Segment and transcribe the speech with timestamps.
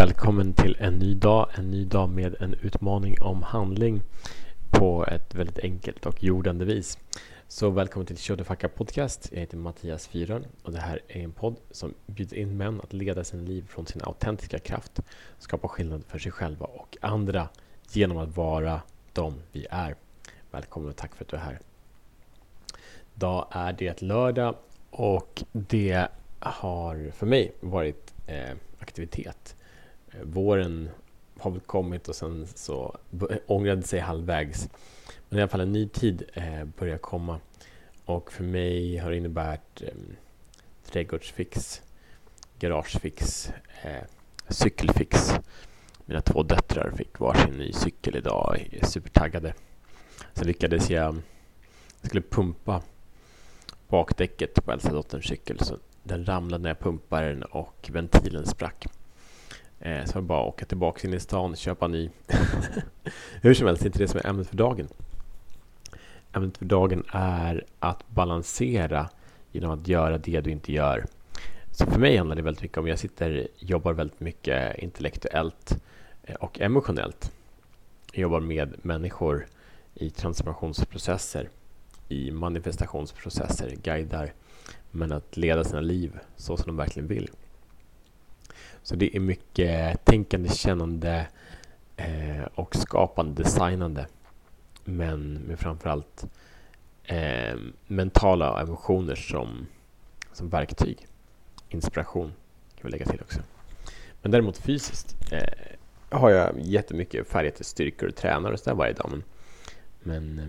[0.00, 1.48] välkommen till en ny dag.
[1.54, 4.02] En ny dag med en utmaning om handling
[4.70, 6.98] på ett väldigt enkelt och jordande vis.
[7.48, 9.28] Så välkommen till Show the Podcast.
[9.32, 12.92] Jag heter Mattias Fyrön och det här är en podd som bjuder in män att
[12.92, 15.00] leda sin liv från sin autentiska kraft,
[15.38, 17.48] skapa skillnad för sig själva och andra
[17.92, 18.80] genom att vara
[19.12, 19.94] de vi är.
[20.50, 21.60] Välkommen och tack för att du är här.
[23.16, 24.54] Idag är det lördag
[24.90, 26.08] och det
[26.38, 29.56] har för mig varit eh, aktivitet.
[30.12, 30.90] Eh, våren
[31.38, 32.98] har väl kommit och sen så
[33.46, 34.68] ångrade sig halvvägs.
[35.28, 37.40] Men i alla fall en ny tid eh, börjar komma.
[38.04, 39.94] Och för mig har det inneburit eh,
[40.84, 41.82] trädgårdsfix,
[42.58, 43.52] garagefix,
[43.82, 44.04] eh,
[44.48, 45.32] cykelfix.
[46.04, 49.54] Mina två döttrar fick varsin ny cykel idag, är supertaggade.
[50.32, 51.14] Sen lyckades jag,
[52.00, 52.82] jag skulle pumpa
[53.88, 55.58] bakdäcket på äldsta dotterns cykel.
[55.58, 58.86] Så den ramlade när jag pumpade den och ventilen sprack.
[59.80, 62.10] Eh, så jag bara åka tillbaka in i stan och köpa ny.
[63.42, 64.88] Hur som helst, det är inte det som är ämnet för dagen.
[66.32, 69.08] Ämnet för dagen är att balansera
[69.52, 71.06] genom att göra det du inte gör.
[71.70, 75.82] Så för mig handlar det väldigt mycket om, jag sitter jobbar väldigt mycket intellektuellt
[76.22, 77.32] eh, och emotionellt.
[78.12, 79.46] Jag jobbar med människor
[79.94, 81.48] i transformationsprocesser,
[82.08, 84.32] i manifestationsprocesser, guidar
[84.90, 87.30] men att leda sina liv så som de verkligen vill.
[88.82, 91.26] Så det är mycket tänkande, kännande
[91.96, 94.06] eh, och skapande, designande.
[94.84, 96.26] Men med framförallt
[97.04, 99.66] eh, mentala emotioner som,
[100.32, 101.06] som verktyg.
[101.68, 102.32] Inspiration
[102.74, 103.40] kan vi lägga till också.
[104.22, 109.10] Men däremot fysiskt eh, har jag jättemycket färdigheter, styrkor och tränar och sådär varje dag.
[109.10, 109.24] Men,
[110.02, 110.44] men eh,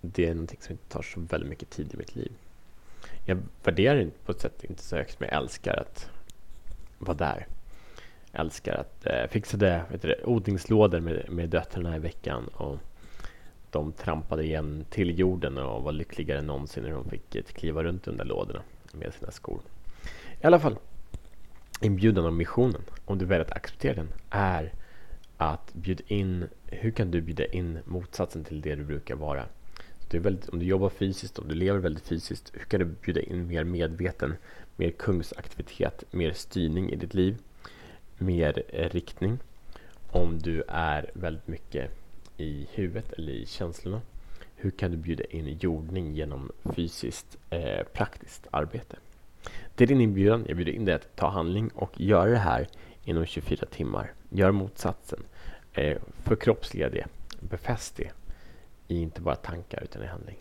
[0.00, 2.32] det är någonting som inte tar så väldigt mycket tid i mitt liv.
[3.24, 6.10] Jag värderar det på ett sätt inte så högt, men jag älskar att
[6.98, 7.46] vara där
[8.32, 12.78] älskar att eh, fixade vet du, odlingslådor med, med döttrarna i veckan och
[13.70, 18.08] de trampade igen till jorden och var lyckligare än någonsin när de fick kliva runt
[18.08, 19.60] under lådorna med sina skor.
[20.40, 20.78] I alla fall,
[21.80, 24.72] inbjudan av missionen, om du väljer att acceptera den, är
[25.36, 29.44] att bjuda in, hur kan du bjuda in motsatsen till det du brukar vara?
[30.10, 33.20] Du väldigt, om du jobbar fysiskt, om du lever väldigt fysiskt, hur kan du bjuda
[33.20, 34.34] in mer medveten,
[34.76, 37.38] mer kungsaktivitet, mer styrning i ditt liv?
[38.18, 39.38] Mer riktning.
[40.10, 41.90] Om du är väldigt mycket
[42.36, 44.00] i huvudet eller i känslorna.
[44.56, 48.96] Hur kan du bjuda in jordning genom fysiskt eh, praktiskt arbete?
[49.74, 50.44] Det är din inbjudan.
[50.48, 52.68] Jag bjuder in dig att ta handling och göra det här
[53.04, 54.12] inom 24 timmar.
[54.30, 55.20] Gör motsatsen.
[55.72, 57.06] Eh, förkroppsliga det.
[57.40, 58.10] Befäst det
[58.88, 60.38] i inte bara tankar utan i handling.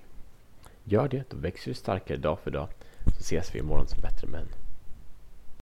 [0.83, 2.67] Gör det, då växer du starkare dag för dag.
[3.05, 4.47] Så ses vi imorgon som bättre män.